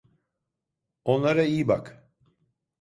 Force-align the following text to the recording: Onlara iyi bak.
Onlara 1.05 1.43
iyi 1.45 1.67
bak. 1.67 2.13